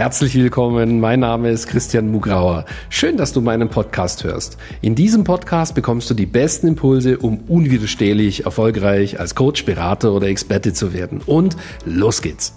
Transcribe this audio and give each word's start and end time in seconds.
Herzlich 0.00 0.34
willkommen, 0.34 0.98
mein 0.98 1.20
Name 1.20 1.50
ist 1.50 1.66
Christian 1.66 2.10
Mugrauer. 2.10 2.64
Schön, 2.88 3.18
dass 3.18 3.34
du 3.34 3.42
meinen 3.42 3.68
Podcast 3.68 4.24
hörst. 4.24 4.56
In 4.80 4.94
diesem 4.94 5.24
Podcast 5.24 5.74
bekommst 5.74 6.08
du 6.08 6.14
die 6.14 6.24
besten 6.24 6.68
Impulse, 6.68 7.18
um 7.18 7.40
unwiderstehlich 7.40 8.46
erfolgreich 8.46 9.20
als 9.20 9.34
Coach, 9.34 9.66
Berater 9.66 10.14
oder 10.14 10.28
Experte 10.28 10.72
zu 10.72 10.94
werden. 10.94 11.20
Und 11.26 11.54
los 11.84 12.22
geht's! 12.22 12.54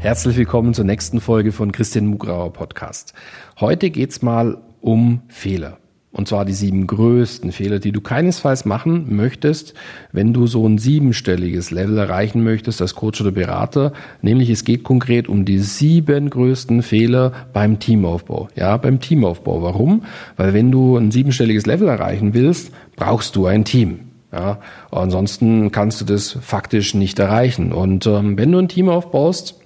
Herzlich 0.00 0.38
willkommen 0.38 0.72
zur 0.72 0.86
nächsten 0.86 1.20
Folge 1.20 1.52
von 1.52 1.70
Christian 1.70 2.06
Mugrauer 2.06 2.50
Podcast. 2.50 3.12
Heute 3.60 3.90
geht's 3.90 4.22
mal 4.22 4.56
um 4.80 5.20
Fehler. 5.28 5.81
Und 6.12 6.28
zwar 6.28 6.44
die 6.44 6.52
sieben 6.52 6.86
größten 6.86 7.52
Fehler, 7.52 7.78
die 7.78 7.90
du 7.90 8.02
keinesfalls 8.02 8.66
machen 8.66 9.16
möchtest, 9.16 9.72
wenn 10.12 10.34
du 10.34 10.46
so 10.46 10.66
ein 10.68 10.76
siebenstelliges 10.76 11.70
Level 11.70 11.96
erreichen 11.96 12.44
möchtest 12.44 12.82
als 12.82 12.94
Coach 12.94 13.22
oder 13.22 13.30
Berater. 13.30 13.94
Nämlich 14.20 14.50
es 14.50 14.64
geht 14.64 14.84
konkret 14.84 15.26
um 15.26 15.46
die 15.46 15.58
sieben 15.58 16.28
größten 16.28 16.82
Fehler 16.82 17.32
beim 17.54 17.78
Teamaufbau. 17.78 18.48
Ja, 18.56 18.76
beim 18.76 19.00
Teamaufbau. 19.00 19.62
Warum? 19.62 20.04
Weil 20.36 20.52
wenn 20.52 20.70
du 20.70 20.98
ein 20.98 21.10
siebenstelliges 21.10 21.64
Level 21.64 21.88
erreichen 21.88 22.34
willst, 22.34 22.72
brauchst 22.94 23.34
du 23.34 23.46
ein 23.46 23.64
Team. 23.64 24.00
Ja, 24.32 24.60
ansonsten 24.90 25.72
kannst 25.72 26.00
du 26.02 26.04
das 26.04 26.36
faktisch 26.40 26.94
nicht 26.94 27.18
erreichen. 27.18 27.72
Und 27.72 28.06
ähm, 28.06 28.36
wenn 28.36 28.52
du 28.52 28.58
ein 28.58 28.68
Team 28.68 28.90
aufbaust, 28.90 29.61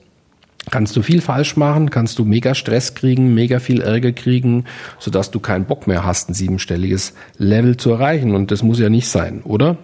kannst 0.71 0.97
du 0.97 1.03
viel 1.03 1.21
falsch 1.21 1.57
machen, 1.57 1.91
kannst 1.91 2.19
du 2.19 2.25
mega 2.25 2.55
Stress 2.55 2.95
kriegen, 2.95 3.35
mega 3.35 3.61
viel 3.61 3.81
Ärger 3.81 4.13
kriegen, 4.13 4.65
sodass 4.99 5.31
du 5.31 5.41
keinen 5.41 5.65
Bock 5.65 5.87
mehr 5.87 6.05
hast, 6.05 6.29
ein 6.29 6.35
siebenstelliges 6.35 7.15
Level 7.39 7.77
zu 7.77 7.91
erreichen. 7.91 8.35
Und 8.35 8.51
das 8.51 8.63
muss 8.63 8.79
ja 8.79 8.89
nicht 8.89 9.09
sein, 9.09 9.43
oder? 9.45 9.77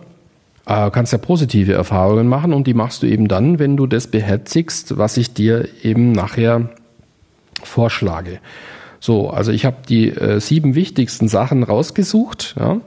Äh, 0.66 0.91
kannst 0.91 1.12
ja 1.12 1.19
positive 1.19 1.72
Erfahrungen 1.72 2.28
machen 2.28 2.53
und 2.53 2.66
die 2.66 2.75
machst 2.75 3.03
du 3.03 3.06
eben 3.06 3.28
dann, 3.28 3.58
wenn 3.58 3.77
du 3.77 3.86
das 3.86 4.06
beherzigst, 4.06 4.97
was 4.97 5.16
ich 5.16 5.34
dir 5.34 5.69
eben 5.83 6.12
nachher 6.12 6.70
vorschlage. 7.62 8.38
So, 9.00 9.30
also 9.30 9.50
ich 9.50 9.64
habe 9.64 9.78
die 9.88 10.10
äh, 10.10 10.41
sieben 10.41 10.77
wichtigsten 10.77 11.28
Sachen 11.28 11.64
rausgesucht 11.64 12.55
ja, 12.58 12.80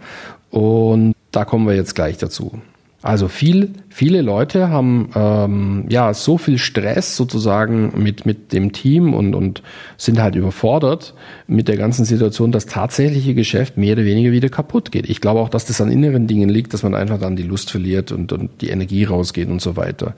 und 0.50 1.14
da 1.32 1.44
kommen 1.44 1.68
wir 1.68 1.76
jetzt 1.76 1.96
gleich 1.96 2.18
dazu. 2.18 2.62
Also 3.06 3.28
viel, 3.28 3.70
viele 3.90 4.24
Leute 4.24 4.70
haben 4.70 5.12
ähm, 5.14 5.86
ja 5.90 6.12
so 6.16 6.40
viel 6.40 6.58
Stress 6.58 7.16
sozusagen 7.16 7.94
mit 8.02 8.26
mit 8.26 8.52
dem 8.52 8.72
Team 8.72 9.14
und 9.14 9.36
und 9.36 9.62
sind 9.96 10.20
halt 10.20 10.34
überfordert 10.34 11.14
mit 11.46 11.68
der 11.68 11.78
ganzen 11.78 12.04
Situation, 12.04 12.52
dass 12.52 12.66
tatsächliche 12.66 13.36
Geschäft 13.36 13.78
mehr 13.78 13.94
oder 13.94 14.06
weniger 14.06 14.32
wieder 14.32 14.50
kaputt 14.50 14.92
geht. 14.92 15.08
Ich 15.08 15.22
glaube 15.22 15.42
auch, 15.42 15.50
dass 15.50 15.66
das 15.66 15.82
an 15.82 15.92
inneren 15.92 16.26
Dingen 16.26 16.50
liegt, 16.50 16.74
dass 16.74 16.82
man 16.82 16.96
einfach 16.96 17.20
dann 17.20 17.36
die 17.36 17.44
Lust 17.44 17.70
verliert 17.70 18.12
und 18.12 18.34
und 18.34 18.50
die 18.62 18.70
Energie 18.70 19.04
rausgeht 19.04 19.50
und 19.50 19.62
so 19.62 19.76
weiter. 19.78 20.16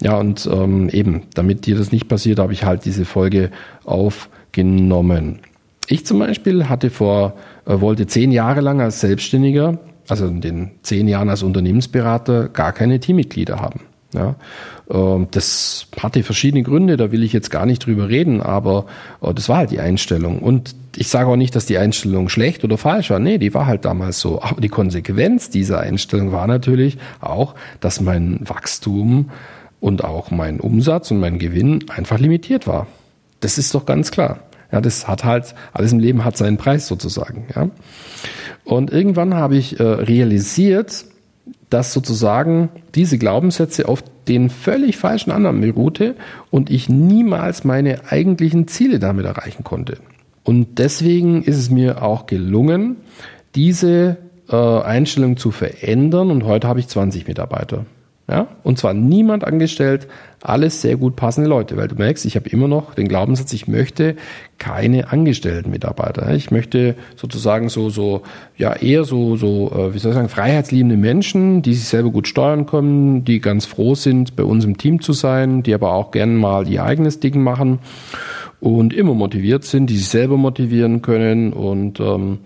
Ja 0.00 0.16
und 0.16 0.48
ähm, 0.52 0.88
eben, 0.88 1.22
damit 1.34 1.66
dir 1.66 1.76
das 1.76 1.90
nicht 1.90 2.06
passiert, 2.06 2.38
habe 2.38 2.52
ich 2.52 2.62
halt 2.62 2.84
diese 2.84 3.06
Folge 3.06 3.50
aufgenommen. 3.84 5.40
Ich 5.88 6.06
zum 6.06 6.20
Beispiel 6.20 6.68
hatte 6.68 6.90
vor, 6.90 7.34
äh, 7.66 7.80
wollte 7.80 8.06
zehn 8.06 8.30
Jahre 8.30 8.60
lang 8.60 8.80
als 8.80 9.00
Selbstständiger 9.00 9.80
also 10.08 10.26
in 10.26 10.40
den 10.40 10.70
zehn 10.82 11.08
Jahren 11.08 11.28
als 11.28 11.42
Unternehmensberater, 11.42 12.48
gar 12.48 12.72
keine 12.72 13.00
Teammitglieder 13.00 13.60
haben. 13.60 13.80
Ja, 14.12 14.34
ähm, 14.90 15.28
das 15.30 15.86
hatte 15.96 16.24
verschiedene 16.24 16.64
Gründe, 16.64 16.96
da 16.96 17.12
will 17.12 17.22
ich 17.22 17.32
jetzt 17.32 17.50
gar 17.50 17.64
nicht 17.64 17.86
drüber 17.86 18.08
reden, 18.08 18.40
aber 18.40 18.86
äh, 19.22 19.32
das 19.32 19.48
war 19.48 19.58
halt 19.58 19.70
die 19.70 19.78
Einstellung. 19.78 20.40
Und 20.40 20.74
ich 20.96 21.08
sage 21.08 21.28
auch 21.28 21.36
nicht, 21.36 21.54
dass 21.54 21.66
die 21.66 21.78
Einstellung 21.78 22.28
schlecht 22.28 22.64
oder 22.64 22.76
falsch 22.76 23.10
war. 23.10 23.20
Nee, 23.20 23.38
die 23.38 23.54
war 23.54 23.66
halt 23.66 23.84
damals 23.84 24.18
so. 24.18 24.42
Aber 24.42 24.60
die 24.60 24.68
Konsequenz 24.68 25.48
dieser 25.50 25.78
Einstellung 25.78 26.32
war 26.32 26.48
natürlich 26.48 26.98
auch, 27.20 27.54
dass 27.78 28.00
mein 28.00 28.40
Wachstum 28.48 29.30
und 29.78 30.04
auch 30.04 30.32
mein 30.32 30.58
Umsatz 30.58 31.10
und 31.12 31.20
mein 31.20 31.38
Gewinn 31.38 31.84
einfach 31.88 32.18
limitiert 32.18 32.66
war. 32.66 32.88
Das 33.38 33.58
ist 33.58 33.74
doch 33.74 33.86
ganz 33.86 34.10
klar. 34.10 34.40
Ja, 34.72 34.80
das 34.80 35.08
hat 35.08 35.24
halt, 35.24 35.54
alles 35.72 35.92
im 35.92 35.98
Leben 35.98 36.24
hat 36.24 36.36
seinen 36.36 36.56
Preis 36.56 36.86
sozusagen. 36.86 37.46
Ja. 37.54 37.68
Und 38.70 38.92
irgendwann 38.92 39.34
habe 39.34 39.56
ich 39.56 39.80
äh, 39.80 39.82
realisiert, 39.82 41.04
dass 41.70 41.92
sozusagen 41.92 42.68
diese 42.94 43.18
Glaubenssätze 43.18 43.88
auf 43.88 44.04
den 44.28 44.48
völlig 44.48 44.96
falschen 44.96 45.32
Annahmen 45.32 45.60
beruhte 45.60 46.14
und 46.52 46.70
ich 46.70 46.88
niemals 46.88 47.64
meine 47.64 48.12
eigentlichen 48.12 48.68
Ziele 48.68 49.00
damit 49.00 49.26
erreichen 49.26 49.64
konnte. 49.64 49.98
Und 50.44 50.78
deswegen 50.78 51.42
ist 51.42 51.56
es 51.56 51.68
mir 51.68 52.04
auch 52.04 52.26
gelungen, 52.26 52.98
diese 53.56 54.18
äh, 54.48 54.54
Einstellung 54.54 55.36
zu 55.36 55.50
verändern 55.50 56.30
und 56.30 56.44
heute 56.44 56.68
habe 56.68 56.78
ich 56.78 56.86
20 56.86 57.26
Mitarbeiter. 57.26 57.86
Ja? 58.30 58.46
Und 58.62 58.78
zwar 58.78 58.94
niemand 58.94 59.44
angestellt, 59.44 60.06
alles 60.40 60.80
sehr 60.80 60.96
gut 60.96 61.16
passende 61.16 61.50
Leute, 61.50 61.76
weil 61.76 61.88
du 61.88 61.96
merkst, 61.96 62.24
ich 62.24 62.36
habe 62.36 62.48
immer 62.48 62.68
noch 62.68 62.94
den 62.94 63.08
Glaubenssatz, 63.08 63.52
ich 63.52 63.66
möchte 63.66 64.14
keine 64.58 65.10
angestellten 65.10 65.70
Mitarbeiter. 65.70 66.32
Ich 66.34 66.50
möchte 66.50 66.94
sozusagen 67.16 67.68
so, 67.68 67.90
so, 67.90 68.22
ja, 68.56 68.72
eher 68.74 69.04
so, 69.04 69.36
so, 69.36 69.72
äh, 69.72 69.94
wie 69.94 69.98
soll 69.98 70.12
ich 70.12 70.16
sagen, 70.16 70.28
freiheitsliebende 70.28 70.96
Menschen, 70.96 71.60
die 71.62 71.74
sich 71.74 71.88
selber 71.88 72.10
gut 72.10 72.28
steuern 72.28 72.66
können, 72.66 73.24
die 73.24 73.40
ganz 73.40 73.66
froh 73.66 73.96
sind, 73.96 74.36
bei 74.36 74.44
uns 74.44 74.64
im 74.64 74.78
Team 74.78 75.02
zu 75.02 75.12
sein, 75.12 75.64
die 75.64 75.74
aber 75.74 75.92
auch 75.92 76.12
gerne 76.12 76.32
mal 76.32 76.68
ihr 76.68 76.84
eigenes 76.84 77.18
Ding 77.18 77.42
machen 77.42 77.80
und 78.60 78.94
immer 78.94 79.14
motiviert 79.14 79.64
sind, 79.64 79.88
die 79.88 79.96
sich 79.96 80.08
selber 80.08 80.36
motivieren 80.36 81.02
können 81.02 81.52
und 81.52 81.98
ähm, 81.98 82.38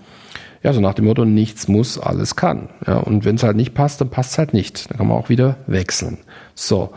ja, 0.65 0.73
so 0.73 0.81
nach 0.81 0.95
dem 0.95 1.05
Motto, 1.05 1.27
nichts 1.27 1.69
muss, 1.69 1.99
alles 1.99 2.37
kann. 2.37 2.71
Ja, 2.87 2.97
und 2.97 3.27
wenn 3.27 3.37
es 3.37 3.43
halt 3.43 3.57
nicht 3.57 3.75
passt, 3.75 4.01
dann 4.01 4.09
passt 4.09 4.33
es 4.33 4.39
halt 4.39 4.55
nicht. 4.55 4.91
Dann 4.91 4.97
kann 4.97 5.07
man 5.09 5.19
auch 5.19 5.29
wieder 5.29 5.59
wechseln. 5.67 6.19
So. 6.55 6.91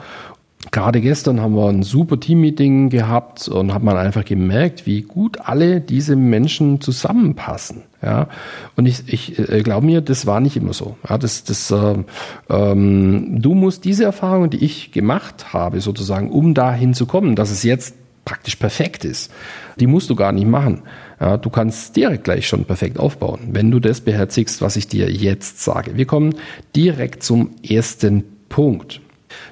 Gerade 0.72 1.02
gestern 1.02 1.40
haben 1.40 1.56
wir 1.56 1.70
ein 1.70 1.84
super 1.84 2.20
Teammeeting 2.20 2.90
gehabt 2.90 3.48
und 3.48 3.74
hat 3.74 3.84
man 3.84 3.96
einfach 3.96 4.26
gemerkt, 4.26 4.86
wie 4.86 5.02
gut 5.02 5.38
alle 5.42 5.82
diese 5.82 6.16
Menschen 6.16 6.82
zusammenpassen. 6.82 7.84
Ja, 8.02 8.28
und 8.76 8.86
ich, 8.86 9.04
ich 9.08 9.38
äh, 9.38 9.62
glaube 9.62 9.86
mir, 9.86 10.02
das 10.02 10.26
war 10.26 10.40
nicht 10.40 10.58
immer 10.58 10.74
so. 10.74 10.98
Ja, 11.08 11.18
das, 11.18 11.44
das, 11.44 11.72
äh, 11.72 12.04
ähm, 12.50 13.42
du 13.42 13.54
musst 13.54 13.86
diese 13.86 14.06
Erfahrungen, 14.06 14.50
die 14.50 14.64
ich 14.64 14.92
gemacht 14.92 15.54
habe, 15.54 15.80
sozusagen, 15.80 16.32
um 16.32 16.54
dahin 16.54 16.94
zu 16.94 17.06
kommen, 17.06 17.36
dass 17.36 17.52
es 17.52 17.64
jetzt 17.64 17.96
praktisch 18.26 18.58
perfekt 18.58 19.06
ist, 19.06 19.32
die 19.80 19.88
musst 19.88 20.10
du 20.10 20.16
gar 20.16 20.34
nicht 20.34 20.48
machen. 20.48 20.82
Ja, 21.20 21.38
du 21.38 21.50
kannst 21.50 21.96
direkt 21.96 22.26
gleich 22.26 22.48
schon 22.48 22.66
perfekt 22.66 23.00
aufbauen, 23.00 23.50
wenn 23.52 23.72
du 23.72 23.80
das 23.80 24.02
beherzigst, 24.02 24.62
was 24.62 24.76
ich 24.76 24.88
dir 24.88 25.12
jetzt 25.12 25.64
sage. 25.64 25.98
Wir 25.98 26.06
kommen 26.06 26.36
direkt 26.76 27.24
zum 27.24 27.52
ersten 27.68 28.24
Punkt. 28.50 29.02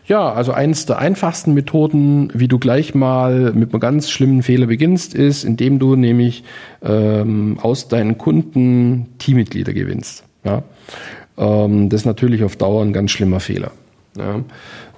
Ja, 0.08 0.32
also 0.32 0.52
eines 0.52 0.86
der 0.86 1.00
einfachsten 1.00 1.54
Methoden, 1.54 2.30
wie 2.34 2.48
du 2.48 2.60
gleich 2.60 2.94
mal 2.94 3.52
mit 3.54 3.74
einem 3.74 3.80
ganz 3.80 4.10
schlimmen 4.10 4.44
Fehler 4.44 4.68
beginnst, 4.68 5.14
ist, 5.16 5.44
indem 5.44 5.80
du 5.80 5.96
nämlich 5.96 6.44
ähm, 6.84 7.58
aus 7.62 7.88
deinen 7.88 8.18
Kunden 8.18 9.08
Teammitglieder 9.18 9.74
gewinnst. 9.74 10.24
Ja? 10.44 10.64
Ähm, 11.38 11.90
das 11.90 12.02
ist 12.02 12.06
natürlich 12.06 12.44
auf 12.44 12.56
Dauer 12.56 12.84
ein 12.84 12.94
ganz 12.94 13.12
schlimmer 13.12 13.40
Fehler. 13.40 13.72
Ja. 14.18 14.42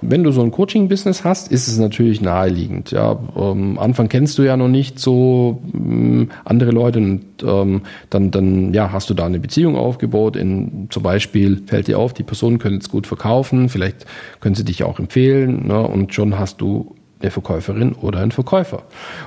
Wenn 0.00 0.22
du 0.22 0.30
so 0.30 0.42
ein 0.42 0.50
Coaching-Business 0.52 1.24
hast, 1.24 1.50
ist 1.50 1.66
es 1.66 1.78
natürlich 1.78 2.20
naheliegend. 2.20 2.92
Ja, 2.92 3.18
ähm, 3.36 3.78
Anfang 3.78 4.08
kennst 4.08 4.38
du 4.38 4.42
ja 4.42 4.56
noch 4.56 4.68
nicht 4.68 4.98
so 5.00 5.60
ähm, 5.74 6.30
andere 6.44 6.70
Leute 6.70 7.00
und 7.00 7.24
ähm, 7.42 7.82
dann, 8.10 8.30
dann 8.30 8.72
ja, 8.72 8.92
hast 8.92 9.10
du 9.10 9.14
da 9.14 9.26
eine 9.26 9.40
Beziehung 9.40 9.76
aufgebaut. 9.76 10.36
In, 10.36 10.86
zum 10.90 11.02
Beispiel 11.02 11.62
fällt 11.66 11.88
dir 11.88 11.98
auf, 11.98 12.14
die 12.14 12.22
Person 12.22 12.58
könnte 12.58 12.78
es 12.78 12.88
gut 12.88 13.06
verkaufen, 13.06 13.68
vielleicht 13.68 14.06
können 14.40 14.54
sie 14.54 14.64
dich 14.64 14.84
auch 14.84 14.98
empfehlen 14.98 15.66
ne, 15.66 15.80
und 15.80 16.14
schon 16.14 16.38
hast 16.38 16.60
du 16.60 16.94
eine 17.20 17.32
Verkäuferin 17.32 17.94
oder 17.94 18.20
einen 18.20 18.30
Verkäufer. 18.30 18.84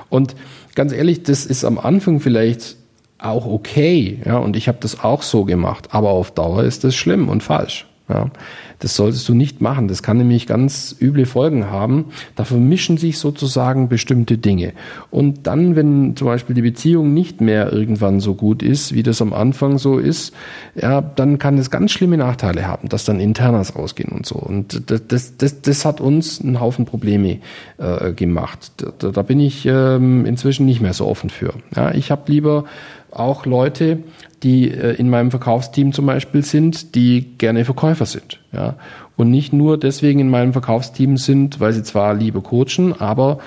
Und 0.08 0.34
ganz 0.74 0.92
ehrlich, 0.92 1.22
das 1.22 1.44
ist 1.44 1.64
am 1.64 1.78
Anfang 1.78 2.20
vielleicht 2.20 2.76
auch 3.18 3.46
okay, 3.46 4.20
ja, 4.24 4.38
und 4.38 4.56
ich 4.56 4.68
habe 4.68 4.78
das 4.80 5.04
auch 5.04 5.22
so 5.22 5.44
gemacht, 5.44 5.88
aber 5.92 6.10
auf 6.10 6.32
Dauer 6.32 6.64
ist 6.64 6.82
das 6.82 6.94
schlimm 6.94 7.28
und 7.28 7.42
falsch. 7.42 7.86
Ja. 8.12 8.30
Das 8.78 8.96
solltest 8.96 9.28
du 9.28 9.34
nicht 9.34 9.60
machen. 9.60 9.86
Das 9.86 10.02
kann 10.02 10.18
nämlich 10.18 10.46
ganz 10.48 10.96
üble 11.00 11.24
Folgen 11.24 11.70
haben. 11.70 12.06
Da 12.34 12.44
vermischen 12.44 12.96
sich 12.98 13.18
sozusagen 13.18 13.88
bestimmte 13.88 14.38
Dinge. 14.38 14.72
Und 15.10 15.46
dann, 15.46 15.76
wenn 15.76 16.16
zum 16.16 16.26
Beispiel 16.26 16.54
die 16.54 16.62
Beziehung 16.62 17.14
nicht 17.14 17.40
mehr 17.40 17.72
irgendwann 17.72 18.18
so 18.18 18.34
gut 18.34 18.60
ist, 18.62 18.92
wie 18.92 19.04
das 19.04 19.22
am 19.22 19.32
Anfang 19.32 19.78
so 19.78 19.98
ist, 19.98 20.34
ja, 20.74 21.00
dann 21.00 21.38
kann 21.38 21.58
es 21.58 21.70
ganz 21.70 21.92
schlimme 21.92 22.16
Nachteile 22.16 22.66
haben, 22.66 22.88
dass 22.88 23.04
dann 23.04 23.20
Internas 23.20 23.76
rausgehen 23.76 24.10
und 24.10 24.26
so. 24.26 24.34
Und 24.34 24.90
das, 24.90 25.06
das, 25.06 25.36
das, 25.36 25.62
das 25.62 25.84
hat 25.84 26.00
uns 26.00 26.40
einen 26.40 26.60
Haufen 26.60 26.84
Probleme 26.84 27.38
äh, 27.78 28.12
gemacht. 28.12 28.72
Da, 28.98 29.10
da 29.12 29.22
bin 29.22 29.38
ich 29.38 29.64
ähm, 29.64 30.26
inzwischen 30.26 30.66
nicht 30.66 30.80
mehr 30.80 30.92
so 30.92 31.06
offen 31.06 31.30
für. 31.30 31.54
Ja, 31.76 31.94
ich 31.94 32.10
habe 32.10 32.22
lieber 32.26 32.64
auch 33.12 33.46
Leute, 33.46 33.98
die 34.42 34.70
äh, 34.70 34.94
in 34.94 35.10
meinem 35.10 35.30
Verkaufsteam 35.30 35.92
zum 35.92 36.06
Beispiel 36.06 36.44
sind, 36.44 36.94
die 36.94 37.36
gerne 37.38 37.64
Verkäufer 37.64 38.06
sind. 38.06 38.40
Ja? 38.52 38.76
Und 39.16 39.30
nicht 39.30 39.52
nur 39.52 39.78
deswegen 39.78 40.20
in 40.20 40.30
meinem 40.30 40.52
Verkaufsteam 40.52 41.16
sind, 41.16 41.60
weil 41.60 41.72
sie 41.72 41.82
zwar 41.82 42.14
lieber 42.14 42.42
coachen, 42.42 42.98
aber 42.98 43.38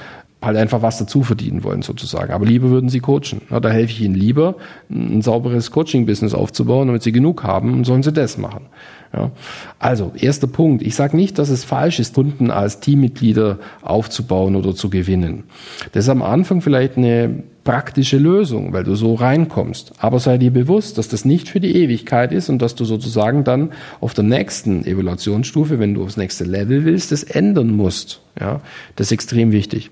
halt 0.41 0.57
einfach 0.57 0.81
was 0.81 0.99
dazu 0.99 1.23
verdienen 1.23 1.63
wollen 1.63 1.81
sozusagen. 1.81 2.31
Aber 2.31 2.45
lieber 2.45 2.69
würden 2.69 2.89
sie 2.89 2.99
coachen. 2.99 3.41
Ja, 3.49 3.59
da 3.59 3.69
helfe 3.69 3.91
ich 3.93 4.01
ihnen 4.01 4.15
lieber, 4.15 4.55
ein 4.89 5.21
sauberes 5.21 5.71
Coaching-Business 5.71 6.33
aufzubauen, 6.33 6.87
damit 6.87 7.03
sie 7.03 7.11
genug 7.11 7.43
haben 7.43 7.83
sollen 7.83 8.03
sie 8.03 8.13
das 8.13 8.37
machen. 8.37 8.67
Ja. 9.11 9.31
Also, 9.79 10.11
erster 10.15 10.47
Punkt. 10.47 10.83
Ich 10.83 10.95
sage 10.95 11.15
nicht, 11.15 11.39
dass 11.39 11.49
es 11.49 11.63
falsch 11.63 11.99
ist, 11.99 12.13
Kunden 12.13 12.51
als 12.51 12.79
Teammitglieder 12.79 13.59
aufzubauen 13.81 14.55
oder 14.55 14.75
zu 14.75 14.89
gewinnen. 14.89 15.45
Das 15.93 16.05
ist 16.05 16.09
am 16.09 16.21
Anfang 16.21 16.61
vielleicht 16.61 16.97
eine 16.97 17.43
praktische 17.65 18.17
Lösung, 18.17 18.71
weil 18.71 18.85
du 18.85 18.95
so 18.95 19.15
reinkommst. 19.15 19.93
Aber 19.97 20.19
sei 20.19 20.37
dir 20.37 20.51
bewusst, 20.51 20.97
dass 20.97 21.09
das 21.09 21.25
nicht 21.25 21.49
für 21.49 21.59
die 21.59 21.75
Ewigkeit 21.75 22.31
ist 22.31 22.47
und 22.47 22.61
dass 22.61 22.75
du 22.75 22.85
sozusagen 22.85 23.43
dann 23.43 23.71
auf 23.99 24.13
der 24.13 24.23
nächsten 24.23 24.85
Evaluationsstufe, 24.85 25.79
wenn 25.79 25.95
du 25.95 26.03
aufs 26.03 26.15
nächste 26.15 26.45
Level 26.45 26.85
willst, 26.85 27.11
das 27.11 27.23
ändern 27.23 27.71
musst. 27.71 28.21
Ja, 28.39 28.61
das 28.95 29.07
ist 29.07 29.11
extrem 29.11 29.51
wichtig. 29.51 29.91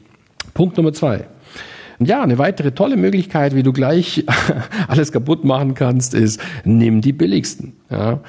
Punkt 0.53 0.77
Nummer 0.77 0.93
zwei. 0.93 1.25
Ja, 1.99 2.21
eine 2.21 2.37
weitere 2.37 2.71
tolle 2.71 2.95
Möglichkeit, 2.95 3.55
wie 3.55 3.63
du 3.63 3.73
gleich 3.73 4.25
alles 4.87 5.11
kaputt 5.11 5.43
machen 5.43 5.73
kannst, 5.73 6.13
ist, 6.13 6.39
nimm 6.63 7.01
die 7.01 7.13
billigsten. 7.13 7.73
Ja. 7.89 8.19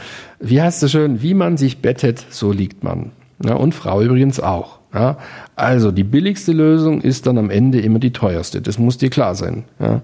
Wie 0.41 0.61
heißt 0.61 0.82
es 0.82 0.91
schön? 0.91 1.23
Wie 1.23 1.35
man 1.35 1.56
sich 1.56 1.79
bettet, 1.79 2.25
so 2.31 2.50
liegt 2.50 2.82
man. 2.82 3.12
Ja, 3.44 3.55
und 3.55 3.75
Frau 3.75 4.00
übrigens 4.00 4.41
auch. 4.41 4.79
Ja, 4.94 5.19
also 5.56 5.91
die 5.91 6.05
billigste 6.05 6.52
Lösung 6.52 7.00
ist 7.00 7.26
dann 7.26 7.37
am 7.37 7.50
Ende 7.50 7.81
immer 7.81 7.99
die 7.99 8.12
teuerste. 8.12 8.62
Das 8.62 8.79
muss 8.79 8.96
dir 8.96 9.11
klar 9.11 9.35
sein. 9.35 9.64
Ja. 9.81 10.02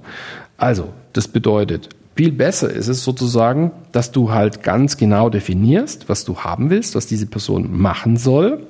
Also, 0.56 0.88
das 1.12 1.28
bedeutet, 1.28 1.88
viel 2.16 2.32
besser 2.32 2.70
ist 2.70 2.88
es 2.88 3.02
sozusagen, 3.02 3.72
dass 3.92 4.12
du 4.12 4.30
halt 4.30 4.62
ganz 4.62 4.96
genau 4.96 5.30
definierst, 5.30 6.08
was 6.08 6.24
du 6.24 6.38
haben 6.38 6.68
willst, 6.68 6.94
was 6.94 7.06
diese 7.06 7.26
Person 7.26 7.80
machen 7.80 8.16
soll. 8.16 8.66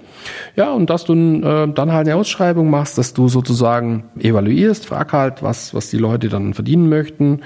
Ja, 0.54 0.72
und 0.72 0.90
dass 0.90 1.04
du 1.04 1.14
äh, 1.14 1.72
dann 1.72 1.92
halt 1.92 2.06
eine 2.06 2.16
Ausschreibung 2.16 2.68
machst, 2.68 2.98
dass 2.98 3.14
du 3.14 3.28
sozusagen 3.28 4.04
evaluierst, 4.18 4.86
frag 4.86 5.12
halt, 5.14 5.42
was, 5.42 5.72
was 5.72 5.88
die 5.88 5.96
Leute 5.96 6.28
dann 6.28 6.52
verdienen 6.52 6.88
möchten 6.90 7.40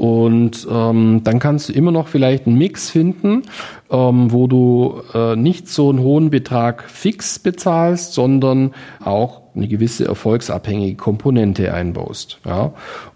und 0.00 0.66
ähm, 0.70 1.20
dann 1.24 1.38
kannst 1.40 1.68
du 1.68 1.74
immer 1.74 1.92
noch 1.92 2.08
vielleicht 2.08 2.46
einen 2.46 2.56
Mix 2.56 2.88
finden, 2.88 3.42
ähm, 3.90 4.32
wo 4.32 4.46
du 4.46 5.02
äh, 5.12 5.36
nicht 5.36 5.68
so 5.68 5.90
einen 5.90 5.98
hohen 5.98 6.30
Betrag 6.30 6.88
fix 6.88 7.38
bezahlst, 7.38 8.14
sondern 8.14 8.72
auch 9.04 9.42
eine 9.54 9.68
gewisse 9.68 10.06
erfolgsabhängige 10.06 10.96
Komponente 10.96 11.74
einbaust. 11.74 12.38
Ja? 12.46 12.72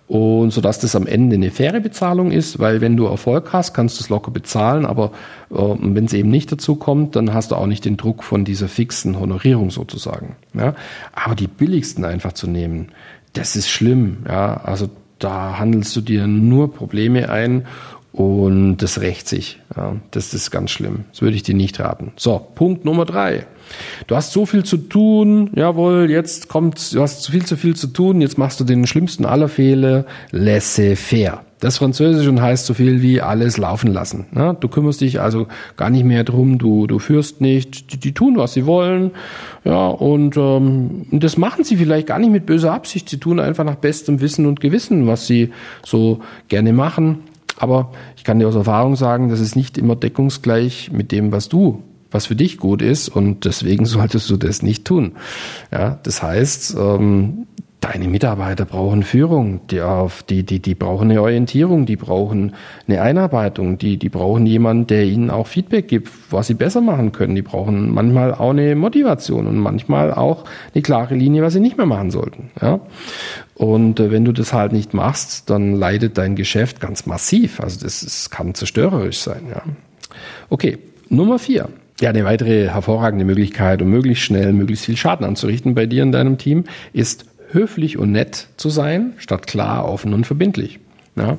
Und 0.06 0.50
so 0.50 0.60
dass 0.60 0.78
das 0.78 0.94
am 0.96 1.06
Ende 1.06 1.36
eine 1.36 1.50
faire 1.50 1.80
Bezahlung 1.80 2.30
ist, 2.30 2.58
weil 2.58 2.82
wenn 2.82 2.96
du 2.96 3.06
Erfolg 3.06 3.52
hast, 3.52 3.72
kannst 3.72 3.98
du 3.98 4.02
es 4.02 4.10
locker 4.10 4.30
bezahlen, 4.30 4.84
aber 4.84 5.12
äh, 5.50 5.56
wenn 5.56 6.04
es 6.04 6.12
eben 6.12 6.30
nicht 6.30 6.52
dazu 6.52 6.76
kommt, 6.76 7.16
dann 7.16 7.32
hast 7.32 7.52
du 7.52 7.56
auch 7.56 7.66
nicht 7.66 7.86
den 7.86 7.96
Druck 7.96 8.22
von 8.22 8.44
dieser 8.44 8.68
fixen 8.68 9.18
Honorierung 9.18 9.70
sozusagen. 9.70 10.36
Ja? 10.52 10.74
Aber 11.12 11.34
die 11.34 11.46
billigsten 11.46 12.04
einfach 12.04 12.34
zu 12.34 12.46
nehmen, 12.46 12.88
das 13.32 13.56
ist 13.56 13.70
schlimm. 13.70 14.18
Ja? 14.28 14.58
Also 14.58 14.90
da 15.18 15.58
handelst 15.58 15.96
du 15.96 16.02
dir 16.02 16.26
nur 16.26 16.74
Probleme 16.74 17.30
ein 17.30 17.66
und 18.12 18.76
das 18.76 19.00
rächt 19.00 19.26
sich. 19.26 19.60
Ja, 19.76 19.96
das 20.12 20.34
ist 20.34 20.50
ganz 20.50 20.70
schlimm. 20.70 21.04
Das 21.10 21.22
würde 21.22 21.36
ich 21.36 21.42
dir 21.42 21.54
nicht 21.54 21.80
raten. 21.80 22.12
So, 22.16 22.38
Punkt 22.54 22.84
Nummer 22.84 23.04
drei. 23.04 23.46
Du 24.06 24.16
hast 24.16 24.32
so 24.32 24.46
viel 24.46 24.64
zu 24.64 24.76
tun, 24.76 25.50
jawohl, 25.54 26.10
jetzt 26.10 26.48
kommt, 26.48 26.94
du 26.94 27.00
hast 27.00 27.22
zu 27.22 27.32
viel 27.32 27.44
zu 27.44 27.56
viel 27.56 27.76
zu 27.76 27.88
tun, 27.88 28.20
jetzt 28.20 28.38
machst 28.38 28.60
du 28.60 28.64
den 28.64 28.86
schlimmsten 28.86 29.24
aller 29.24 29.48
Fehler, 29.48 30.04
laissez-faire. 30.30 31.40
Das 31.60 31.78
Französische 31.78 32.28
und 32.28 32.42
heißt 32.42 32.66
so 32.66 32.74
viel 32.74 33.00
wie 33.00 33.22
alles 33.22 33.56
laufen 33.56 33.90
lassen. 33.90 34.26
Ne? 34.32 34.54
Du 34.60 34.68
kümmerst 34.68 35.00
dich 35.00 35.20
also 35.20 35.46
gar 35.78 35.88
nicht 35.88 36.04
mehr 36.04 36.22
drum, 36.22 36.58
du, 36.58 36.86
du 36.86 36.98
führst 36.98 37.40
nicht, 37.40 37.90
die, 37.92 37.96
die 37.98 38.12
tun, 38.12 38.36
was 38.36 38.52
sie 38.52 38.66
wollen. 38.66 39.12
Ja, 39.64 39.86
und 39.86 40.36
ähm, 40.36 41.06
das 41.10 41.38
machen 41.38 41.64
sie 41.64 41.76
vielleicht 41.76 42.08
gar 42.08 42.18
nicht 42.18 42.32
mit 42.32 42.44
böser 42.44 42.72
Absicht. 42.74 43.08
Sie 43.08 43.18
tun 43.18 43.40
einfach 43.40 43.64
nach 43.64 43.76
bestem 43.76 44.20
Wissen 44.20 44.44
und 44.44 44.60
Gewissen, 44.60 45.06
was 45.06 45.26
sie 45.26 45.52
so 45.82 46.20
gerne 46.48 46.74
machen. 46.74 47.20
Aber 47.56 47.92
ich 48.16 48.24
kann 48.24 48.38
dir 48.38 48.48
aus 48.48 48.56
Erfahrung 48.56 48.96
sagen, 48.96 49.30
das 49.30 49.40
ist 49.40 49.56
nicht 49.56 49.78
immer 49.78 49.96
deckungsgleich 49.96 50.90
mit 50.92 51.12
dem, 51.12 51.32
was 51.32 51.48
du 51.48 51.82
was 52.14 52.26
für 52.26 52.36
dich 52.36 52.58
gut 52.58 52.80
ist 52.80 53.08
und 53.08 53.44
deswegen 53.44 53.84
solltest 53.84 54.30
du 54.30 54.36
das 54.36 54.62
nicht 54.62 54.84
tun. 54.84 55.12
Ja, 55.72 55.98
das 56.02 56.22
heißt, 56.22 56.76
ähm, 56.78 57.46
Deine 57.84 58.08
Mitarbeiter 58.08 58.64
brauchen 58.64 59.02
Führung, 59.02 59.60
die, 59.68 59.82
auf, 59.82 60.22
die, 60.22 60.42
die, 60.42 60.58
die 60.58 60.74
brauchen 60.74 61.10
eine 61.10 61.20
Orientierung, 61.20 61.84
die 61.84 61.96
brauchen 61.96 62.54
eine 62.88 63.02
Einarbeitung, 63.02 63.76
die, 63.76 63.98
die 63.98 64.08
brauchen 64.08 64.46
jemanden, 64.46 64.86
der 64.86 65.04
ihnen 65.04 65.28
auch 65.28 65.46
Feedback 65.46 65.86
gibt, 65.88 66.08
was 66.30 66.46
sie 66.46 66.54
besser 66.54 66.80
machen 66.80 67.12
können. 67.12 67.34
Die 67.34 67.42
brauchen 67.42 67.92
manchmal 67.92 68.32
auch 68.32 68.50
eine 68.50 68.74
Motivation 68.74 69.46
und 69.46 69.58
manchmal 69.58 70.14
auch 70.14 70.44
eine 70.74 70.80
klare 70.80 71.14
Linie, 71.14 71.42
was 71.42 71.52
sie 71.52 71.60
nicht 71.60 71.76
mehr 71.76 71.84
machen 71.84 72.10
sollten. 72.10 72.50
Ja? 72.58 72.80
Und 73.54 74.00
äh, 74.00 74.10
wenn 74.10 74.24
du 74.24 74.32
das 74.32 74.54
halt 74.54 74.72
nicht 74.72 74.94
machst, 74.94 75.50
dann 75.50 75.74
leidet 75.74 76.16
dein 76.16 76.36
Geschäft 76.36 76.80
ganz 76.80 77.04
massiv. 77.04 77.60
Also 77.60 77.84
das, 77.84 78.00
das 78.00 78.30
kann 78.30 78.54
zerstörerisch 78.54 79.18
sein. 79.18 79.42
Ja? 79.50 79.62
Okay, 80.48 80.78
Nummer 81.10 81.38
vier. 81.38 81.68
Ja, 82.00 82.10
eine 82.10 82.24
weitere 82.24 82.68
hervorragende 82.68 83.24
Möglichkeit, 83.24 83.80
um 83.80 83.88
möglichst 83.88 84.24
schnell 84.24 84.52
möglichst 84.52 84.84
viel 84.84 84.96
Schaden 84.96 85.24
anzurichten 85.24 85.74
bei 85.74 85.86
dir 85.86 86.02
und 86.02 86.12
deinem 86.12 86.38
Team, 86.38 86.64
ist 86.92 87.26
höflich 87.52 87.98
und 87.98 88.10
nett 88.10 88.48
zu 88.56 88.68
sein, 88.68 89.12
statt 89.18 89.46
klar, 89.46 89.88
offen 89.88 90.12
und 90.12 90.26
verbindlich. 90.26 90.80
Ja. 91.16 91.38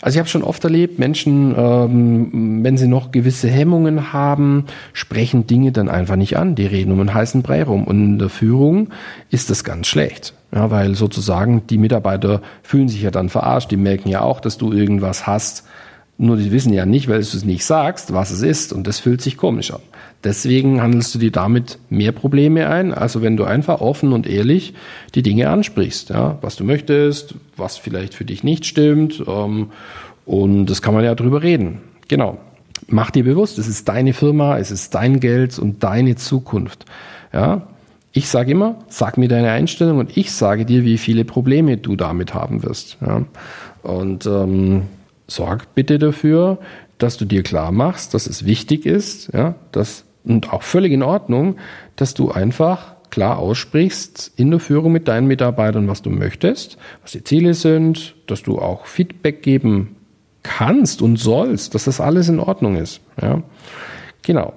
Also 0.00 0.16
ich 0.16 0.18
habe 0.20 0.28
schon 0.28 0.44
oft 0.44 0.62
erlebt, 0.62 1.00
Menschen, 1.00 1.54
ähm, 1.56 2.62
wenn 2.62 2.76
sie 2.76 2.86
noch 2.86 3.10
gewisse 3.10 3.48
Hemmungen 3.48 4.12
haben, 4.12 4.66
sprechen 4.92 5.48
Dinge 5.48 5.72
dann 5.72 5.88
einfach 5.88 6.14
nicht 6.14 6.36
an. 6.36 6.54
Die 6.54 6.66
reden 6.66 6.92
um 6.92 7.00
einen 7.00 7.12
heißen 7.12 7.42
Brei 7.42 7.64
rum. 7.64 7.84
Und 7.84 8.04
in 8.04 8.18
der 8.20 8.28
Führung 8.28 8.90
ist 9.30 9.50
das 9.50 9.64
ganz 9.64 9.88
schlecht. 9.88 10.34
Ja, 10.54 10.70
weil 10.70 10.94
sozusagen 10.94 11.66
die 11.66 11.78
Mitarbeiter 11.78 12.40
fühlen 12.62 12.88
sich 12.88 13.02
ja 13.02 13.10
dann 13.10 13.28
verarscht. 13.28 13.72
Die 13.72 13.76
merken 13.76 14.08
ja 14.08 14.20
auch, 14.20 14.38
dass 14.38 14.58
du 14.58 14.72
irgendwas 14.72 15.26
hast. 15.26 15.64
Nur 16.18 16.36
die 16.36 16.50
wissen 16.50 16.72
ja 16.72 16.86
nicht, 16.86 17.08
weil 17.08 17.18
du 17.18 17.22
es 17.22 17.44
nicht 17.44 17.64
sagst, 17.64 18.12
was 18.12 18.30
es 18.30 18.42
ist. 18.42 18.72
Und 18.72 18.86
das 18.86 18.98
fühlt 18.98 19.20
sich 19.20 19.36
komisch 19.36 19.70
an. 19.70 19.80
Deswegen 20.24 20.80
handelst 20.80 21.14
du 21.14 21.18
dir 21.18 21.30
damit 21.30 21.78
mehr 21.90 22.10
Probleme 22.12 22.68
ein, 22.68 22.92
also 22.92 23.22
wenn 23.22 23.36
du 23.36 23.44
einfach 23.44 23.80
offen 23.80 24.12
und 24.12 24.26
ehrlich 24.26 24.74
die 25.14 25.22
Dinge 25.22 25.50
ansprichst, 25.50 26.08
ja, 26.10 26.38
was 26.40 26.56
du 26.56 26.64
möchtest, 26.64 27.34
was 27.56 27.76
vielleicht 27.76 28.14
für 28.14 28.24
dich 28.24 28.42
nicht 28.42 28.66
stimmt, 28.66 29.22
ähm, 29.28 29.70
und 30.24 30.66
das 30.66 30.82
kann 30.82 30.94
man 30.94 31.04
ja 31.04 31.14
drüber 31.14 31.42
reden. 31.42 31.78
Genau. 32.08 32.38
Mach 32.88 33.10
dir 33.10 33.24
bewusst, 33.24 33.58
es 33.58 33.68
ist 33.68 33.88
deine 33.88 34.12
Firma, 34.12 34.58
es 34.58 34.70
ist 34.70 34.94
dein 34.94 35.20
Geld 35.20 35.58
und 35.58 35.84
deine 35.84 36.16
Zukunft. 36.16 36.84
Ja, 37.32 37.68
ich 38.12 38.28
sage 38.28 38.50
immer, 38.50 38.76
sag 38.88 39.18
mir 39.18 39.28
deine 39.28 39.50
Einstellung 39.50 39.98
und 39.98 40.16
ich 40.16 40.32
sage 40.32 40.64
dir, 40.64 40.84
wie 40.84 40.98
viele 40.98 41.24
Probleme 41.24 41.76
du 41.76 41.96
damit 41.96 42.34
haben 42.34 42.62
wirst. 42.62 42.98
Ja. 43.00 43.22
Und 43.82 44.26
ähm, 44.26 44.82
sorg 45.26 45.74
bitte 45.74 45.98
dafür, 45.98 46.58
dass 46.98 47.16
du 47.16 47.24
dir 47.24 47.42
klar 47.42 47.72
machst, 47.72 48.14
dass 48.14 48.26
es 48.26 48.44
wichtig 48.44 48.86
ist, 48.86 49.32
ja, 49.32 49.54
dass 49.72 50.04
und 50.24 50.52
auch 50.52 50.62
völlig 50.62 50.92
in 50.92 51.02
Ordnung, 51.02 51.56
dass 51.94 52.14
du 52.14 52.32
einfach 52.32 52.96
klar 53.10 53.38
aussprichst 53.38 54.32
in 54.36 54.50
der 54.50 54.60
Führung 54.60 54.92
mit 54.92 55.08
deinen 55.08 55.28
Mitarbeitern, 55.28 55.88
was 55.88 56.02
du 56.02 56.10
möchtest, 56.10 56.76
was 57.02 57.12
die 57.12 57.24
Ziele 57.24 57.54
sind, 57.54 58.16
dass 58.26 58.42
du 58.42 58.58
auch 58.58 58.86
Feedback 58.86 59.42
geben 59.42 59.96
kannst 60.42 61.00
und 61.02 61.16
sollst, 61.16 61.74
dass 61.74 61.84
das 61.84 62.00
alles 62.00 62.28
in 62.28 62.40
Ordnung 62.40 62.76
ist. 62.76 63.00
Ja? 63.20 63.42
Genau. 64.22 64.52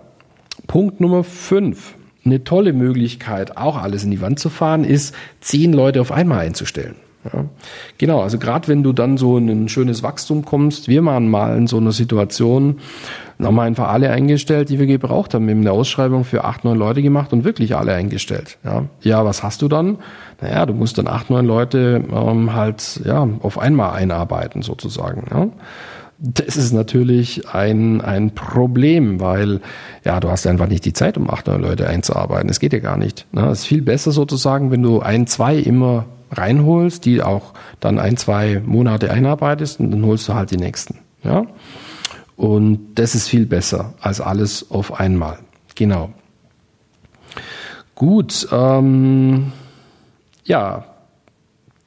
Punkt 0.68 1.00
Nummer 1.00 1.24
fünf. 1.24 1.96
Eine 2.26 2.44
tolle 2.44 2.74
Möglichkeit, 2.74 3.58
auch 3.58 3.78
alles 3.78 4.04
in 4.04 4.12
die 4.12 4.22
Wand 4.22 4.40
zu 4.40 4.50
fahren, 4.50 4.84
ist, 4.84 5.16
zehn 5.40 5.72
Leute 5.72 6.02
auf 6.02 6.12
einmal 6.12 6.40
einzustellen. 6.40 6.96
Ja, 7.26 7.46
genau, 7.98 8.22
also 8.22 8.40
gerade 8.40 8.70
wenn 8.70 8.82
du 8.82 8.94
dann 8.94 9.18
so 9.18 9.38
in 9.38 9.50
ein 9.50 9.68
schönes 9.68 10.04
Wachstum 10.04 10.46
kommst, 10.46 10.88
wir 10.88 11.04
waren 11.04 11.28
mal 11.28 11.58
in 11.58 11.68
so 11.68 11.78
einer 11.78 11.92
Situation, 11.92 12.80
haben 13.42 13.56
wir 13.56 13.64
einfach 13.64 13.90
alle 13.90 14.10
eingestellt, 14.10 14.70
die 14.70 14.80
wir 14.80 14.86
gebraucht 14.86 15.34
haben. 15.34 15.48
Wir 15.48 15.54
haben 15.54 15.62
eine 15.62 15.72
Ausschreibung 15.72 16.24
für 16.24 16.44
acht, 16.44 16.64
neun 16.64 16.78
Leute 16.78 17.02
gemacht 17.02 17.34
und 17.34 17.44
wirklich 17.44 17.76
alle 17.76 17.94
eingestellt. 17.94 18.58
Ja, 18.64 18.86
ja 19.02 19.26
was 19.26 19.44
hast 19.44 19.62
du 19.62 19.68
dann? 19.68 19.98
Naja, 20.42 20.66
du 20.66 20.74
musst 20.74 20.98
dann 20.98 21.08
acht, 21.08 21.30
neun 21.30 21.46
Leute 21.46 22.04
ähm, 22.12 22.54
halt 22.54 23.02
ja 23.04 23.28
auf 23.42 23.58
einmal 23.58 23.96
einarbeiten 23.96 24.62
sozusagen. 24.62 25.26
Ja. 25.32 25.48
Das 26.22 26.58
ist 26.58 26.74
natürlich 26.74 27.48
ein, 27.54 28.02
ein 28.02 28.32
Problem, 28.32 29.22
weil 29.22 29.62
ja, 30.04 30.20
du 30.20 30.30
hast 30.30 30.46
einfach 30.48 30.68
nicht 30.68 30.84
die 30.84 30.92
Zeit, 30.92 31.18
um 31.18 31.30
acht, 31.30 31.48
neun 31.48 31.62
Leute 31.62 31.88
einzuarbeiten. 31.88 32.50
Das 32.50 32.60
geht 32.60 32.74
ja 32.74 32.80
gar 32.80 32.98
nicht. 32.98 33.26
Ne? 33.32 33.46
Es 33.48 33.60
ist 33.60 33.66
viel 33.68 33.82
besser 33.82 34.12
sozusagen, 34.12 34.70
wenn 34.72 34.84
du 34.84 35.00
ein, 35.00 35.28
zwei 35.28 35.56
immer 35.56 36.06
reinholst, 36.32 37.06
die 37.06 37.22
auch 37.22 37.54
dann 37.80 38.00
ein, 38.00 38.18
zwei 38.18 38.62
Monate 38.66 39.12
einarbeitest 39.12 39.80
und 39.80 39.92
dann 39.92 40.06
holst 40.06 40.28
du 40.28 40.34
halt 40.34 40.52
die 40.52 40.58
nächsten. 40.58 41.00
Ja? 41.24 41.46
Und 42.36 42.96
das 42.96 43.16
ist 43.16 43.28
viel 43.28 43.46
besser 43.46 43.94
als 44.00 44.22
alles 44.22 44.72
auf 44.72 45.00
einmal. 45.00 45.40
Genau. 45.76 46.12
Gut, 47.96 48.48
ähm, 48.52 49.52
ja, 50.46 50.86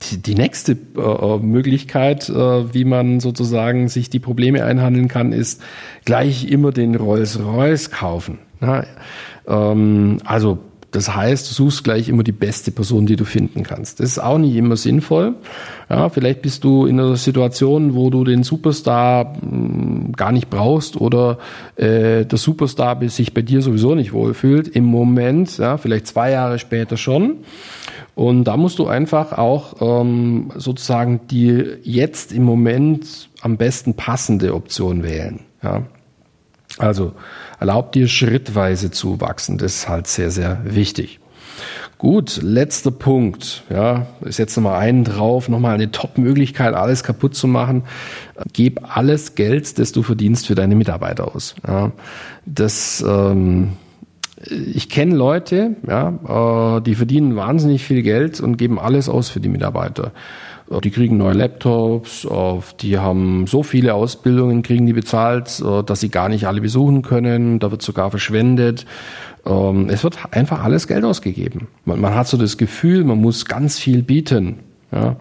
die, 0.03 0.19
die 0.19 0.35
nächste 0.35 0.73
äh, 0.73 1.39
Möglichkeit, 1.39 2.29
äh, 2.29 2.75
wie 2.75 2.85
man 2.85 3.21
sozusagen 3.21 3.89
sich 3.89 4.11
die 4.11 4.19
Probleme 4.19 4.65
einhandeln 4.65 5.09
kann, 5.09 5.33
ist 5.33 5.63
gleich 6.05 6.51
immer 6.51 6.71
den 6.71 6.95
Rolls-Royce 6.97 7.91
kaufen. 7.91 8.39
Ja, 8.61 8.85
ähm, 9.47 10.19
also 10.25 10.59
Das 10.93 11.15
heißt, 11.15 11.51
du 11.51 11.55
suchst 11.55 11.85
gleich 11.85 12.11
immer 12.11 12.23
die 12.23 12.33
beste 12.33 12.71
Person, 12.71 13.07
die 13.07 13.17
du 13.17 13.25
finden 13.25 13.63
kannst. 13.63 13.99
Das 13.99 14.11
ist 14.11 14.19
auch 14.19 14.37
nicht 14.37 14.55
immer 14.55 14.77
sinnvoll. 14.77 15.35
Ja, 15.89 16.11
vielleicht 16.11 16.43
bist 16.43 16.65
du 16.65 16.85
in 16.85 17.01
einer 17.01 17.17
Situation, 17.17 17.95
wo 17.95 18.11
du 18.11 18.25
den 18.25 18.43
Superstar 18.43 19.35
hm, 19.41 20.13
gar 20.13 20.33
nicht 20.33 20.51
brauchst 20.51 21.01
oder 21.01 21.39
äh, 21.77 22.27
der 22.27 22.39
Superstar 22.39 23.01
sich 23.09 23.33
bei 23.33 23.41
dir 23.41 23.63
sowieso 23.63 23.95
nicht 23.95 24.13
wohlfühlt. 24.13 24.69
Im 24.69 24.85
Moment, 24.85 25.57
ja, 25.57 25.79
vielleicht 25.79 26.07
zwei 26.07 26.31
Jahre 26.31 26.59
später 26.59 26.99
schon. 26.99 27.39
Und 28.15 28.45
da 28.45 28.59
musst 28.59 28.79
du 28.79 28.87
einfach 28.87 29.33
auch 29.33 30.03
ähm, 30.03 30.51
sozusagen 30.57 31.21
die 31.31 31.65
jetzt 31.83 32.33
im 32.33 32.43
Moment 32.43 33.31
am 33.41 33.57
besten 33.57 33.95
passende 33.95 34.55
Option 34.55 35.03
wählen. 35.03 35.41
Ja. 35.63 35.85
Also 36.79 37.13
erlaubt 37.61 37.95
dir 37.95 38.09
schrittweise 38.09 38.91
zu 38.91 39.21
wachsen. 39.21 39.59
Das 39.59 39.75
ist 39.75 39.89
halt 39.89 40.07
sehr, 40.07 40.31
sehr 40.31 40.61
wichtig. 40.65 41.21
Gut, 41.99 42.41
letzter 42.43 42.91
Punkt. 42.91 43.63
Ja, 43.71 44.07
ist 44.23 44.39
jetzt 44.39 44.57
nochmal 44.57 44.81
einen 44.81 45.05
drauf, 45.05 45.49
nochmal 45.49 45.75
eine 45.75 45.93
Top-Möglichkeit, 45.93 46.75
alles 46.75 47.05
kaputt 47.05 47.37
zu 47.37 47.47
machen. 47.47 47.85
Gib 48.53 48.97
alles 48.97 49.37
Geld, 49.37 49.79
das 49.79 49.93
du 49.93 50.03
verdienst, 50.03 50.49
für 50.49 50.57
deine 50.57 50.75
Mitarbeiter 50.75 51.33
aus. 51.33 51.55
Ja, 51.65 51.93
das, 52.45 53.05
ähm, 53.07 53.75
ich 54.51 54.89
kenne 54.89 55.15
Leute, 55.15 55.77
ja, 55.87 56.77
äh, 56.77 56.81
die 56.83 56.95
verdienen 56.95 57.37
wahnsinnig 57.37 57.85
viel 57.85 58.03
Geld 58.03 58.41
und 58.41 58.57
geben 58.57 58.79
alles 58.79 59.09
aus 59.09 59.29
für 59.29 59.41
die 59.41 59.49
Mitarbeiter. 59.49 60.13
Die 60.83 60.91
kriegen 60.91 61.19
neue 61.19 61.35
Laptops, 61.35 62.27
die 62.81 62.99
haben 62.99 63.47
so 63.47 63.63
viele 63.63 63.93
Ausbildungen, 63.93 64.63
kriegen 64.63 64.87
die 64.87 64.95
bezahlt, 64.95 65.63
dass 65.85 66.01
sie 66.01 66.09
gar 66.09 66.31
nicht 66.31 66.47
alle 66.47 66.63
besuchen 66.63 67.03
können. 67.03 67.59
Da 67.59 67.71
wird 67.71 67.83
sogar 67.83 68.11
verschwendet. 68.11 68.87
Ähm, 69.45 69.89
es 69.91 70.05
wird 70.05 70.19
einfach 70.31 70.63
alles 70.65 70.87
Geld 70.87 71.05
ausgegeben. 71.05 71.69
Man 71.85 72.15
hat 72.15 72.29
so 72.29 72.37
das 72.37 72.57
Gefühl, 72.57 73.05
man 73.05 73.21
muss 73.21 73.45
ganz 73.45 73.79
viel 73.79 74.03
bieten. 74.03 74.61
Ja. 74.93 75.17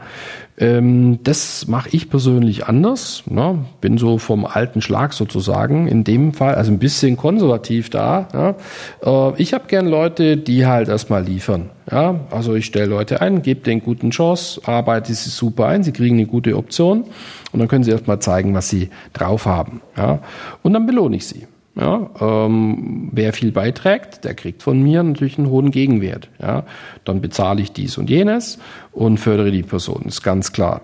Ähm, 0.58 1.20
das 1.24 1.68
mache 1.68 1.90
ich 1.92 2.10
persönlich 2.10 2.68
anders. 2.68 3.24
Ne? 3.26 3.60
Bin 3.80 3.98
so 3.98 4.18
vom 4.18 4.46
alten 4.46 4.82
Schlag 4.82 5.14
sozusagen 5.14 5.88
in 5.88 6.04
dem 6.04 6.34
Fall, 6.34 6.56
also 6.56 6.72
ein 6.72 6.80
bisschen 6.80 7.16
konservativ 7.18 7.90
da. 7.90 8.28
Ja? 8.34 9.30
Äh, 9.32 9.42
ich 9.42 9.54
habe 9.54 9.68
gern 9.68 9.88
Leute, 9.88 10.38
die 10.38 10.66
halt 10.66 10.90
erstmal 10.90 11.24
liefern. 11.24 11.70
Ja? 11.90 12.20
Also 12.30 12.54
ich 12.54 12.66
stelle 12.66 12.88
Leute 12.88 13.22
ein, 13.22 13.42
gebe 13.42 13.62
denen 13.62 13.82
guten 13.82 14.12
Chance, 14.12 14.62
arbeite 14.66 15.14
sie 15.14 15.30
super 15.30 15.68
ein, 15.68 15.84
sie 15.84 15.94
kriegen 15.94 16.18
eine 16.18 16.28
gute 16.28 16.58
Option 16.58 17.06
und 17.52 17.60
dann 17.60 17.68
können 17.68 17.84
sie 17.84 17.92
erstmal 17.92 18.20
zeigen, 18.20 18.54
was 18.54 18.70
sie 18.70 18.90
drauf 19.14 19.46
haben. 19.46 19.82
Ja? 19.98 20.20
Und 20.64 20.74
dann 20.74 20.86
belohne 20.86 21.16
ich 21.16 21.26
sie. 21.26 21.48
Ja, 21.74 22.10
ähm, 22.20 23.10
wer 23.14 23.32
viel 23.32 23.54
beiträgt, 23.54 24.26
der 24.26 24.34
kriegt 24.34 24.62
von 24.62 24.82
mir 24.82 25.04
natürlich 25.04 25.38
einen 25.38 25.50
hohen 25.50 25.72
Gegenwert. 25.72 26.30
Ja, 26.42 26.66
dann 27.06 27.22
bezahle 27.22 27.62
ich 27.62 27.72
dies 27.72 27.98
und 27.98 28.10
jenes 28.10 28.60
und 28.92 29.20
fördere 29.20 29.52
die 29.52 29.64
Person, 29.64 30.04
ist 30.06 30.22
ganz 30.22 30.52
klar. 30.52 30.82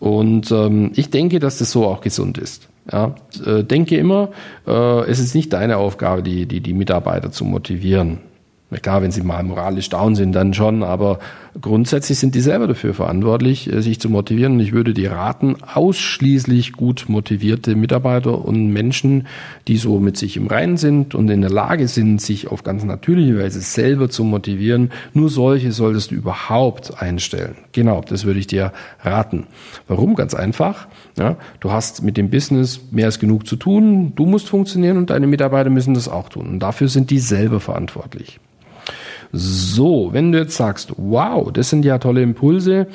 Und 0.00 0.50
ähm, 0.50 0.90
ich 0.96 1.10
denke, 1.10 1.38
dass 1.38 1.58
das 1.58 1.70
so 1.70 1.86
auch 1.86 2.00
gesund 2.00 2.38
ist. 2.38 2.68
Ja, 2.90 3.14
äh, 3.46 3.62
denke 3.62 3.96
immer, 3.96 4.30
äh, 4.66 5.08
es 5.08 5.20
ist 5.20 5.34
nicht 5.34 5.52
deine 5.52 5.78
Aufgabe, 5.78 6.22
die, 6.22 6.46
die, 6.46 6.60
die 6.60 6.74
Mitarbeiter 6.74 7.30
zu 7.30 7.44
motivieren. 7.44 8.18
Klar, 8.80 9.02
wenn 9.02 9.10
sie 9.10 9.22
mal 9.22 9.42
moralisch 9.42 9.88
down 9.88 10.14
sind, 10.14 10.32
dann 10.32 10.54
schon, 10.54 10.82
aber 10.82 11.18
grundsätzlich 11.60 12.18
sind 12.18 12.34
die 12.34 12.40
selber 12.40 12.66
dafür 12.66 12.94
verantwortlich, 12.94 13.72
äh, 13.72 13.82
sich 13.82 14.00
zu 14.00 14.08
motivieren. 14.08 14.54
Und 14.54 14.60
ich 14.60 14.72
würde 14.72 14.94
dir 14.94 15.12
raten, 15.12 15.56
ausschließlich 15.62 16.72
gut 16.72 17.04
motivierte 17.08 17.76
Mitarbeiter 17.76 18.44
und 18.44 18.72
Menschen, 18.72 19.26
die 19.68 19.76
so 19.76 19.98
mit 20.00 20.16
sich 20.16 20.36
im 20.36 20.46
Reinen 20.46 20.76
sind 20.76 21.14
und 21.14 21.30
in 21.30 21.40
der 21.40 21.50
Lage 21.50 21.88
sind, 21.88 22.20
sich 22.20 22.48
auf 22.48 22.62
ganz 22.62 22.84
natürliche 22.84 23.38
Weise 23.38 23.60
selber 23.60 24.10
zu 24.10 24.24
motivieren, 24.24 24.90
nur 25.12 25.28
solche 25.28 25.72
solltest 25.72 26.10
du 26.10 26.16
überhaupt 26.16 27.00
einstellen. 27.00 27.56
Genau, 27.72 28.02
das 28.06 28.24
würde 28.24 28.40
ich 28.40 28.46
dir 28.46 28.72
raten. 29.02 29.46
Warum? 29.88 30.14
Ganz 30.14 30.34
einfach. 30.34 30.88
Ja, 31.16 31.36
du 31.60 31.70
hast 31.70 32.02
mit 32.02 32.16
dem 32.16 32.30
Business 32.30 32.80
mehr 32.90 33.06
als 33.06 33.18
genug 33.18 33.46
zu 33.46 33.56
tun, 33.56 34.12
du 34.16 34.26
musst 34.26 34.48
funktionieren 34.48 34.96
und 34.96 35.10
deine 35.10 35.26
Mitarbeiter 35.26 35.70
müssen 35.70 35.94
das 35.94 36.08
auch 36.08 36.28
tun. 36.28 36.46
Und 36.48 36.60
dafür 36.60 36.88
sind 36.88 37.10
die 37.10 37.18
selber 37.18 37.60
verantwortlich. 37.60 38.40
So, 39.36 40.10
wenn 40.12 40.30
du 40.30 40.38
jetzt 40.38 40.56
sagst, 40.56 40.92
wow, 40.96 41.50
das 41.52 41.68
sind 41.68 41.84
ja 41.84 41.98
tolle 41.98 42.22
Impulse, 42.22 42.86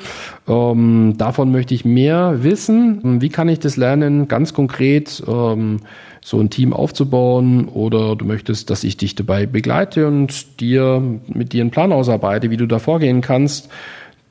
ähm, 0.48 1.14
davon 1.18 1.52
möchte 1.52 1.74
ich 1.74 1.84
mehr 1.84 2.42
wissen. 2.42 3.20
Wie 3.20 3.28
kann 3.28 3.50
ich 3.50 3.58
das 3.58 3.76
lernen, 3.76 4.26
ganz 4.26 4.54
konkret 4.54 5.22
ähm, 5.28 5.80
so 6.22 6.40
ein 6.40 6.48
Team 6.48 6.72
aufzubauen 6.72 7.68
oder 7.68 8.16
du 8.16 8.24
möchtest, 8.24 8.70
dass 8.70 8.84
ich 8.84 8.96
dich 8.96 9.14
dabei 9.14 9.44
begleite 9.44 10.06
und 10.06 10.60
dir 10.60 11.02
mit 11.28 11.52
dir 11.52 11.60
einen 11.60 11.70
Plan 11.70 11.92
ausarbeite, 11.92 12.50
wie 12.50 12.56
du 12.56 12.66
da 12.66 12.78
vorgehen 12.78 13.20
kannst. 13.20 13.68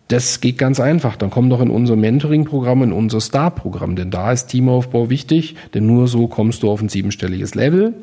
Das 0.10 0.42
geht 0.42 0.58
ganz 0.58 0.80
einfach. 0.80 1.16
Dann 1.16 1.30
komm 1.30 1.52
doch 1.52 1.62
in 1.62 1.70
unser 1.70 1.96
Mentoring-Programm, 1.96 2.82
in 2.82 2.92
unser 2.92 3.22
Star-Programm, 3.22 3.96
denn 3.96 4.10
da 4.10 4.32
ist 4.32 4.48
Teamaufbau 4.48 5.12
wichtig, 5.12 5.56
denn 5.76 5.86
nur 5.86 6.08
so 6.08 6.28
kommst 6.28 6.64
du 6.64 6.72
auf 6.72 6.82
ein 6.82 6.90
siebenstelliges 6.90 7.54
Level. 7.54 7.94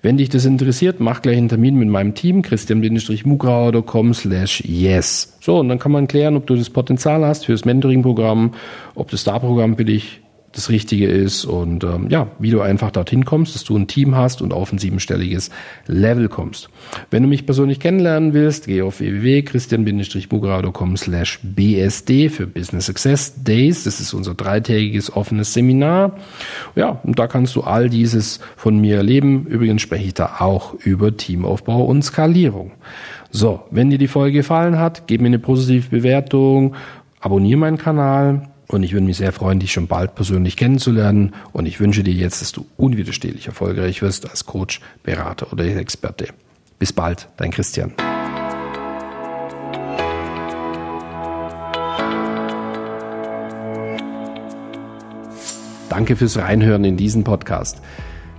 Wenn 0.00 0.16
dich 0.16 0.30
das 0.30 0.46
interessiert, 0.46 1.00
mach 1.00 1.20
gleich 1.20 1.36
einen 1.36 1.50
Termin 1.50 1.76
mit 1.76 1.88
meinem 1.88 2.14
Team, 2.14 2.40
christian-mugrauer.com 2.40 4.14
slash 4.14 4.62
yes. 4.64 5.36
So, 5.40 5.58
und 5.58 5.68
dann 5.68 5.78
kann 5.78 5.92
man 5.92 6.08
klären, 6.08 6.36
ob 6.36 6.46
du 6.46 6.56
das 6.56 6.70
Potenzial 6.70 7.24
hast 7.26 7.44
für 7.44 7.52
das 7.52 7.66
Mentoring-Programm, 7.66 8.54
ob 8.94 9.10
das 9.10 9.20
Star-Programm 9.20 9.76
für 9.76 9.84
dich 9.84 10.22
das 10.54 10.70
Richtige 10.70 11.08
ist 11.08 11.44
und 11.44 11.82
ähm, 11.82 12.06
ja, 12.10 12.28
wie 12.38 12.50
du 12.50 12.60
einfach 12.60 12.92
dorthin 12.92 13.24
kommst, 13.24 13.54
dass 13.54 13.64
du 13.64 13.76
ein 13.76 13.88
Team 13.88 14.14
hast 14.14 14.40
und 14.40 14.52
auf 14.52 14.72
ein 14.72 14.78
siebenstelliges 14.78 15.50
Level 15.86 16.28
kommst. 16.28 16.68
Wenn 17.10 17.24
du 17.24 17.28
mich 17.28 17.44
persönlich 17.44 17.80
kennenlernen 17.80 18.34
willst, 18.34 18.66
geh 18.66 18.82
auf 18.82 19.00
www.christian-mugrado.com 19.00 20.96
slash 20.96 21.40
bsd 21.42 22.28
für 22.30 22.46
Business 22.46 22.86
Success 22.86 23.42
Days. 23.42 23.84
Das 23.84 24.00
ist 24.00 24.14
unser 24.14 24.34
dreitägiges 24.34 25.14
offenes 25.14 25.52
Seminar. 25.52 26.16
Ja, 26.76 27.00
und 27.02 27.18
da 27.18 27.26
kannst 27.26 27.56
du 27.56 27.62
all 27.62 27.90
dieses 27.90 28.38
von 28.56 28.78
mir 28.78 28.98
erleben. 28.98 29.46
Übrigens 29.46 29.82
spreche 29.82 30.06
ich 30.06 30.14
da 30.14 30.36
auch 30.38 30.74
über 30.74 31.16
Teamaufbau 31.16 31.84
und 31.84 32.02
Skalierung. 32.02 32.70
So, 33.30 33.64
wenn 33.72 33.90
dir 33.90 33.98
die 33.98 34.06
Folge 34.06 34.38
gefallen 34.38 34.78
hat, 34.78 35.08
gib 35.08 35.20
mir 35.20 35.26
eine 35.26 35.40
positive 35.40 35.88
Bewertung, 35.88 36.76
abonniere 37.18 37.58
meinen 37.58 37.78
Kanal 37.78 38.53
und 38.68 38.82
ich 38.82 38.92
würde 38.92 39.06
mich 39.06 39.18
sehr 39.18 39.32
freuen, 39.32 39.60
dich 39.60 39.72
schon 39.72 39.86
bald 39.86 40.14
persönlich 40.14 40.56
kennenzulernen. 40.56 41.34
Und 41.52 41.66
ich 41.66 41.80
wünsche 41.80 42.02
dir 42.02 42.14
jetzt, 42.14 42.40
dass 42.40 42.52
du 42.52 42.66
unwiderstehlich 42.76 43.46
erfolgreich 43.46 44.02
wirst 44.02 44.28
als 44.28 44.46
Coach, 44.46 44.80
Berater 45.02 45.52
oder 45.52 45.64
Experte. 45.64 46.28
Bis 46.78 46.92
bald, 46.92 47.28
dein 47.36 47.50
Christian. 47.50 47.92
Danke 55.88 56.16
fürs 56.16 56.36
Reinhören 56.36 56.84
in 56.84 56.96
diesen 56.96 57.22
Podcast. 57.22 57.80